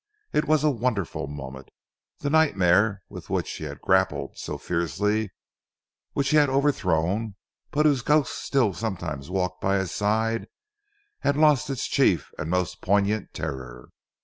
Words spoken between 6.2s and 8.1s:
he had overthrown, but whose